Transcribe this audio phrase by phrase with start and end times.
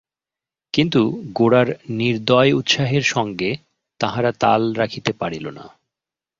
[0.73, 1.01] কিন্তু
[1.33, 1.67] গোরার
[1.89, 3.49] নির্দয় উৎসাহের সঙ্গে
[3.99, 5.65] তাহারা তাল রাখিতে পারিল না।